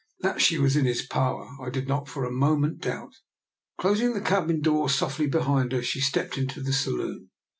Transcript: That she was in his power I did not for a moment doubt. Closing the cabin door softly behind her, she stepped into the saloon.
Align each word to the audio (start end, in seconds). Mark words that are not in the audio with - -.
That 0.21 0.41
she 0.41 0.57
was 0.57 0.75
in 0.75 0.85
his 0.85 1.03
power 1.05 1.47
I 1.63 1.69
did 1.69 1.87
not 1.87 2.09
for 2.09 2.25
a 2.25 2.31
moment 2.31 2.79
doubt. 2.81 3.13
Closing 3.79 4.13
the 4.15 4.19
cabin 4.21 4.59
door 4.59 4.89
softly 4.89 5.27
behind 5.27 5.73
her, 5.73 5.83
she 5.83 6.01
stepped 6.01 6.39
into 6.39 6.59
the 6.59 6.73
saloon. 6.73 7.29